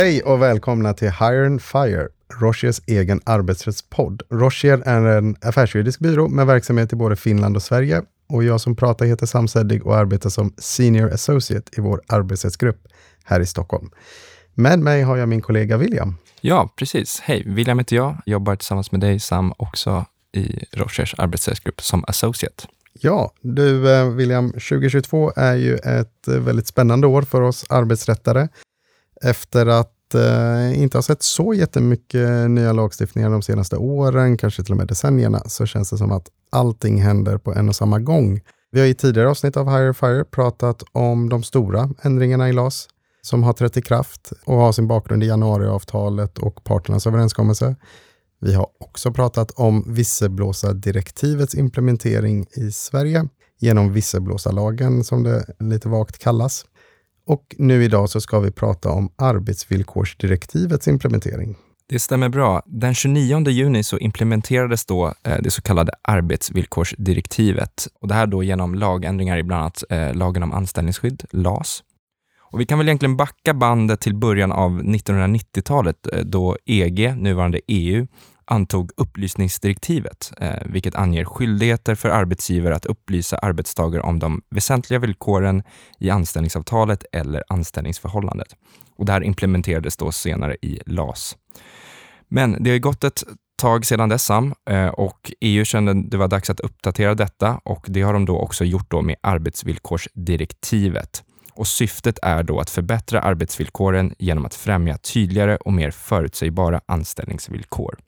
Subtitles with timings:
[0.00, 2.08] Hej och välkomna till Hire and Fire,
[2.40, 4.22] Rochers egen arbetsrättspodd.
[4.30, 8.02] Rocher är en affärsjuridisk byrå med verksamhet i både Finland och Sverige.
[8.28, 12.88] Och jag som pratar heter Sam Seddig och arbetar som Senior Associate i vår arbetsrättsgrupp
[13.24, 13.90] här i Stockholm.
[14.54, 16.16] Med mig har jag min kollega William.
[16.40, 17.20] Ja, precis.
[17.20, 18.16] Hej, William heter jag.
[18.26, 22.66] Jobbar tillsammans med dig, Sam, också i Rochers arbetsrättsgrupp som associate.
[22.92, 28.48] Ja, du eh, William, 2022 är ju ett eh, väldigt spännande år för oss arbetsrättare.
[29.24, 34.72] Efter att eh, inte ha sett så jättemycket nya lagstiftningar de senaste åren, kanske till
[34.72, 38.40] och med decennierna, så känns det som att allting händer på en och samma gång.
[38.72, 42.88] Vi har i tidigare avsnitt av Higher Fire pratat om de stora ändringarna i LAS
[43.22, 47.76] som har trätt i kraft och har sin bakgrund i januariavtalet och parternas överenskommelse.
[48.40, 56.18] Vi har också pratat om visselblåsardirektivets implementering i Sverige genom visselblåsarlagen som det lite vagt
[56.18, 56.64] kallas.
[57.30, 61.56] Och nu idag så ska vi prata om arbetsvillkorsdirektivets implementering.
[61.88, 62.62] Det stämmer bra.
[62.66, 67.88] Den 29 juni så implementerades då eh, det så kallade arbetsvillkorsdirektivet.
[68.00, 71.82] Och det här då genom lagändringar i bland annat eh, lagen om anställningsskydd, LAS.
[72.40, 77.60] Och vi kan väl egentligen backa bandet till början av 1990-talet eh, då EG, nuvarande
[77.66, 78.06] EU,
[78.50, 85.62] antog upplysningsdirektivet, eh, vilket anger skyldigheter för arbetsgivare att upplysa arbetstagare om de väsentliga villkoren
[85.98, 88.56] i anställningsavtalet eller anställningsförhållandet.
[88.96, 91.36] Och det här implementerades då senare i LAS.
[92.28, 93.24] Men det har gått ett
[93.60, 97.86] tag sedan dess Sam eh, och EU kände det var dags att uppdatera detta och
[97.88, 101.22] det har de då också gjort då med arbetsvillkorsdirektivet.
[101.52, 107.98] Och syftet är då att förbättra arbetsvillkoren genom att främja tydligare och mer förutsägbara anställningsvillkor.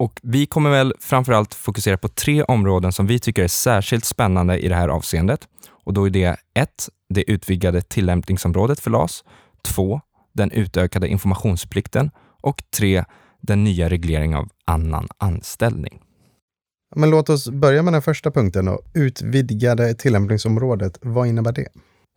[0.00, 4.58] Och vi kommer väl framförallt fokusera på tre områden som vi tycker är särskilt spännande
[4.58, 5.48] i det här avseendet.
[5.84, 6.88] Och då är det 1.
[7.08, 9.24] Det utvidgade tillämpningsområdet för LAS.
[9.64, 10.00] 2.
[10.32, 12.10] Den utökade informationsplikten.
[12.42, 13.04] Och 3.
[13.40, 16.00] Den nya regleringen av annan anställning.
[16.96, 18.64] Men låt oss börja med den första punkten.
[18.64, 18.82] Då.
[18.94, 21.68] Utvidgade tillämpningsområdet, vad innebär det?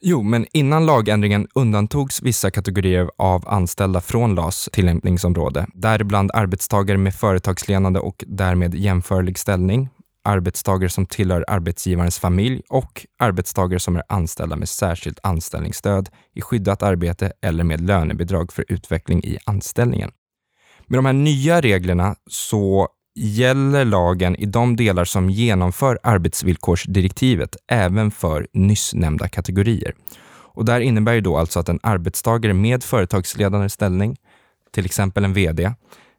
[0.06, 7.16] Jo, men innan lagändringen undantogs vissa kategorier av anställda från LAS tillämpningsområde, däribland arbetstagare med
[7.16, 9.90] företagsledande och därmed jämförlig ställning,
[10.24, 16.84] arbetstagare som tillhör arbetsgivarens familj och arbetstagare som är anställda med särskilt anställningsstöd i skyddat
[16.84, 20.12] arbete eller med lönebidrag för utveckling i anställningen.
[20.88, 28.12] Med de här nya reglerna så gäller lagen i de delar som genomför arbetsvillkorsdirektivet även
[28.12, 29.94] för nyss nämnda kategorier.
[30.56, 34.18] Och där innebär ju då alltså att en arbetstagare med företagsledande ställning,
[34.72, 35.74] till exempel en VD,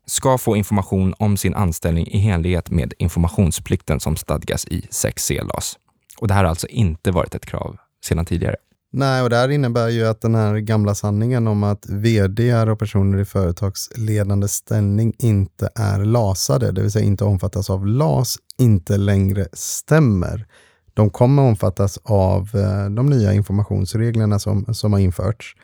[0.06, 5.78] ska få information om sin anställning i enlighet med informationsplikten som stadgas i 6C LAS.
[6.18, 8.56] Och det här har alltså inte varit ett krav sedan tidigare.
[8.96, 12.78] Nej, och det här innebär ju att den här gamla sanningen om att vd och
[12.78, 18.96] personer i företagsledande ställning inte är lasade, det vill säga inte omfattas av LAS, inte
[18.96, 20.46] längre stämmer.
[20.94, 25.56] De kommer omfattas av eh, de nya informationsreglerna som, som har införts.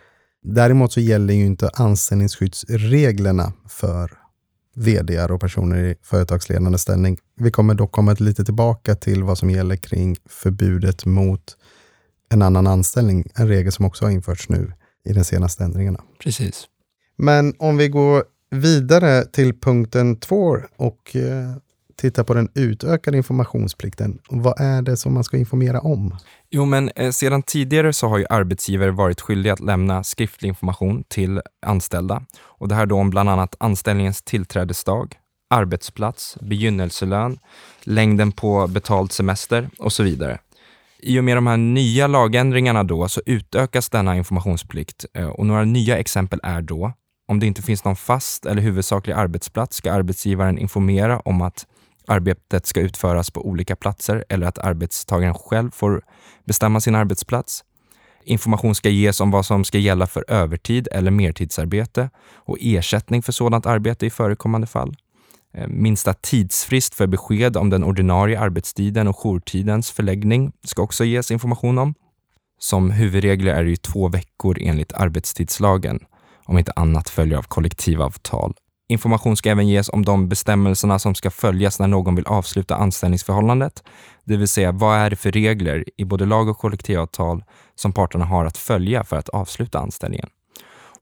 [0.43, 4.11] Däremot så gäller ju inte anställningsskyddsreglerna för
[4.77, 7.19] vd och personer i företagsledande ställning.
[7.37, 11.57] Vi kommer dock komma lite tillbaka till vad som gäller kring förbudet mot
[12.33, 14.73] en annan anställning, en regel som också har införts nu
[15.05, 16.01] i de senaste ändringarna.
[16.23, 16.65] Precis.
[17.17, 21.57] Men om vi går vidare till punkten två och eh,
[22.01, 24.19] tittar på den utökade informationsplikten.
[24.31, 26.17] Vad är det som man ska informera om?
[26.51, 31.05] Jo, men eh, sedan tidigare så har ju arbetsgivare varit skyldiga att lämna skriftlig information
[31.09, 32.23] till anställda.
[32.43, 35.15] Och det här då om bland annat anställningens tillträdesdag,
[35.51, 37.39] arbetsplats, begynnelselön,
[37.83, 40.39] längden på betald semester och så vidare.
[41.03, 45.65] I och med de här nya lagändringarna då så utökas denna informationsplikt eh, och några
[45.65, 46.93] nya exempel är då
[47.31, 51.67] om det inte finns någon fast eller huvudsaklig arbetsplats ska arbetsgivaren informera om att
[52.07, 56.03] arbetet ska utföras på olika platser eller att arbetstagaren själv får
[56.45, 57.65] bestämma sin arbetsplats.
[58.25, 63.33] Information ska ges om vad som ska gälla för övertid eller mertidsarbete och ersättning för
[63.33, 64.97] sådant arbete i förekommande fall.
[65.55, 71.31] Eh, minsta tidsfrist för besked om den ordinarie arbetstiden och jourtidens förläggning ska också ges
[71.31, 71.95] information om.
[72.59, 76.01] Som huvudregel är det ju två veckor enligt arbetstidslagen,
[76.45, 78.55] om inte annat följer av kollektivavtal.
[78.89, 83.83] Information ska även ges om de bestämmelserna som ska följas när någon vill avsluta anställningsförhållandet.
[84.25, 87.45] Det vill säga, vad är det för regler i både lag och kollektivavtal
[87.75, 90.29] som parterna har att följa för att avsluta anställningen?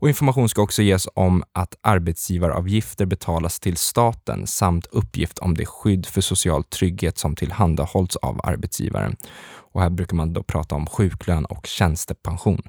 [0.00, 5.66] Och information ska också ges om att arbetsgivaravgifter betalas till staten samt uppgift om det
[5.66, 9.16] skydd för social trygghet som tillhandahålls av arbetsgivaren.
[9.72, 12.62] Och här brukar man då prata om sjuklön och tjänstepension.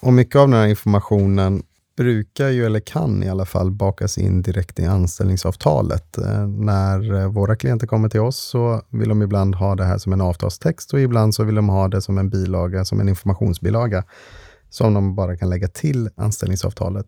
[0.00, 1.62] Och mycket av den här informationen
[1.96, 6.18] brukar ju, eller kan i alla fall, bakas in direkt i anställningsavtalet.
[6.18, 9.98] Eh, när eh, våra klienter kommer till oss så vill de ibland ha det här
[9.98, 13.08] som en avtalstext och ibland så vill de ha det som en bilaga, som en
[13.08, 14.04] informationsbilaga,
[14.70, 17.06] som de bara kan lägga till anställningsavtalet.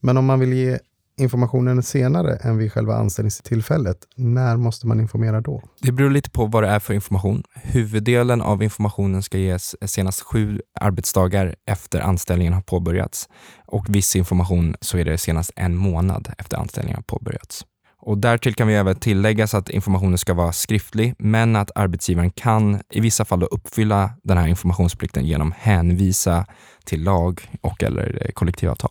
[0.00, 0.78] Men om man vill ge
[1.18, 5.62] informationen senare än vid själva anställningstillfället, när måste man informera då?
[5.80, 7.42] Det beror lite på vad det är för information.
[7.54, 13.28] Huvuddelen av informationen ska ges senast sju arbetsdagar efter anställningen har påbörjats
[13.66, 17.64] och viss information så är det senast en månad efter anställningen har påbörjats.
[18.04, 22.30] Och därtill kan vi även tillägga så att informationen ska vara skriftlig, men att arbetsgivaren
[22.30, 26.46] kan i vissa fall uppfylla den här informationsplikten genom hänvisa
[26.84, 28.90] till lag och eller eh, kollektivavtal.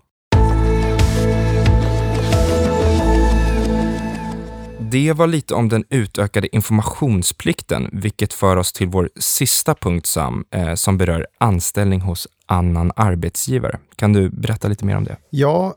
[4.91, 10.45] Det var lite om den utökade informationsplikten, vilket för oss till vår sista punkt Sam,
[10.51, 13.79] eh, som berör anställning hos annan arbetsgivare.
[13.95, 15.17] Kan du berätta lite mer om det?
[15.29, 15.75] Ja,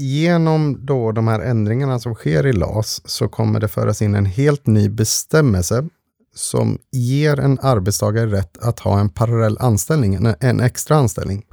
[0.00, 4.26] genom då de här ändringarna som sker i LAS så kommer det föras in en
[4.26, 5.88] helt ny bestämmelse
[6.34, 11.44] som ger en arbetstagare rätt att ha en parallell anställning, en extra anställning.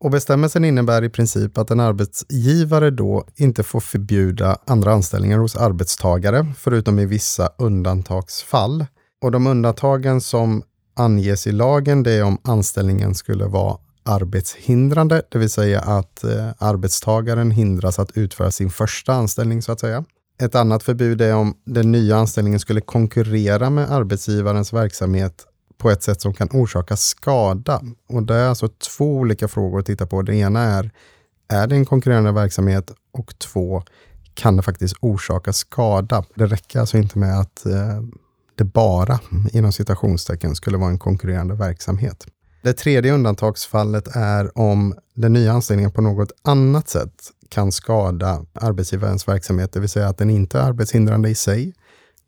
[0.00, 5.56] Och bestämmelsen innebär i princip att en arbetsgivare då inte får förbjuda andra anställningar hos
[5.56, 8.86] arbetstagare, förutom i vissa undantagsfall.
[9.22, 10.62] Och de undantagen som
[10.96, 16.50] anges i lagen, det är om anställningen skulle vara arbetshindrande, det vill säga att eh,
[16.58, 20.04] arbetstagaren hindras att utföra sin första anställning så att säga.
[20.40, 25.46] Ett annat förbud är om den nya anställningen skulle konkurrera med arbetsgivarens verksamhet
[25.78, 27.82] på ett sätt som kan orsaka skada.
[28.08, 30.22] Och det är alltså två olika frågor att titta på.
[30.22, 30.90] Det ena är,
[31.48, 32.90] är det en konkurrerande verksamhet?
[33.12, 33.82] Och två,
[34.34, 36.24] kan det faktiskt orsaka skada?
[36.34, 38.02] Det räcker alltså inte med att eh,
[38.54, 39.20] det bara,
[39.52, 42.26] inom citationstecken, skulle vara en konkurrerande verksamhet.
[42.64, 47.12] Det tredje undantagsfallet är om den nya anställningen på något annat sätt
[47.48, 51.74] kan skada arbetsgivarens verksamhet, det vill säga att den inte är arbetshindrande i sig,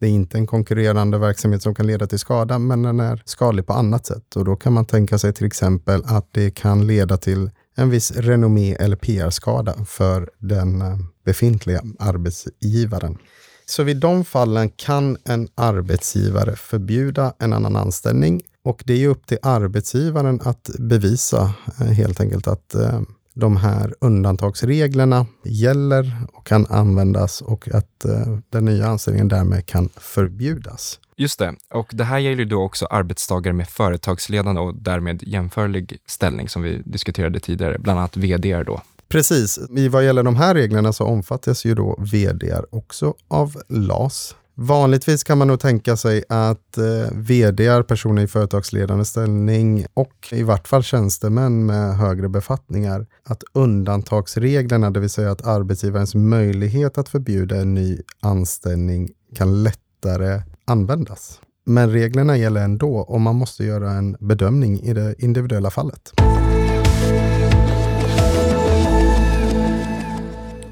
[0.01, 3.67] det är inte en konkurrerande verksamhet som kan leda till skada, men den är skadlig
[3.67, 4.37] på annat sätt.
[4.37, 8.11] Och då kan man tänka sig till exempel att det kan leda till en viss
[8.11, 13.19] renommé eller PR-skada för den eh, befintliga arbetsgivaren.
[13.67, 19.27] Så vid de fallen kan en arbetsgivare förbjuda en annan anställning och det är upp
[19.27, 23.01] till arbetsgivaren att bevisa eh, helt enkelt att eh,
[23.35, 29.89] de här undantagsreglerna gäller och kan användas och att eh, den nya anställningen därmed kan
[29.97, 31.01] förbjudas.
[31.17, 36.49] Just det, och det här gäller då också arbetstagare med företagsledande och därmed jämförlig ställning
[36.49, 38.81] som vi diskuterade tidigare, bland annat vd då.
[39.09, 44.35] Precis, i vad gäller de här reglerna så omfattas ju då vd också av LAS.
[44.59, 50.43] Vanligtvis kan man nog tänka sig att eh, vd, personer i företagsledande ställning och i
[50.43, 57.09] vart fall tjänstemän med högre befattningar, att undantagsreglerna, det vill säga att arbetsgivarens möjlighet att
[57.09, 61.41] förbjuda en ny anställning kan lättare användas.
[61.67, 66.13] Men reglerna gäller ändå och man måste göra en bedömning i det individuella fallet.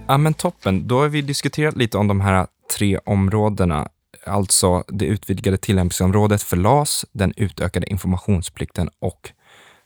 [0.07, 3.89] Ja men toppen, då har vi diskuterat lite om de här tre områdena,
[4.27, 9.31] alltså det utvidgade tillämpningsområdet för LAS, den utökade informationsplikten och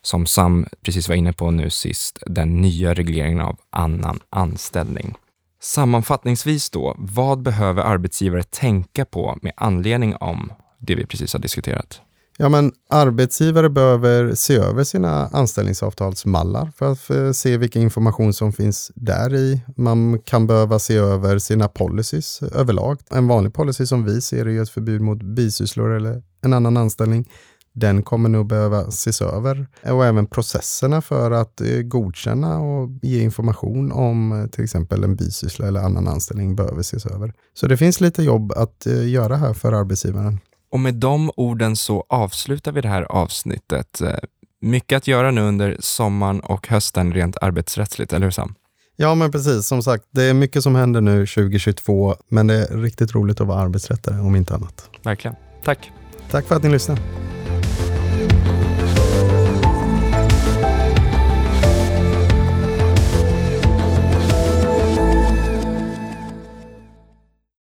[0.01, 5.15] som Sam precis var inne på nu sist, den nya regleringen av annan anställning.
[5.61, 12.01] Sammanfattningsvis då, vad behöver arbetsgivare tänka på med anledning om det vi precis har diskuterat?
[12.41, 18.53] Ja, men arbetsgivare behöver se över sina anställningsavtalsmallar för att eh, se vilken information som
[18.53, 19.61] finns där i.
[19.77, 22.99] Man kan behöva se över sina policies överlag.
[23.11, 27.29] En vanlig policy som vi ser är ett förbud mot bisysslor eller en annan anställning.
[27.73, 33.21] Den kommer nog behöva ses över och även processerna för att eh, godkänna och ge
[33.21, 37.33] information om eh, till exempel en bisyssla eller annan anställning behöver ses över.
[37.53, 40.39] Så det finns lite jobb att göra här för arbetsgivaren.
[40.71, 44.01] Och med de orden så avslutar vi det här avsnittet.
[44.01, 44.15] Eh,
[44.61, 48.55] mycket att göra nu under sommaren och hösten rent arbetsrättsligt, eller hur Sam?
[48.95, 49.67] Ja, men precis.
[49.67, 53.47] Som sagt, det är mycket som händer nu 2022, men det är riktigt roligt att
[53.47, 54.89] vara arbetsrättare om inte annat.
[55.03, 55.35] Verkligen.
[55.63, 55.91] Tack.
[56.31, 57.01] Tack för att ni lyssnade.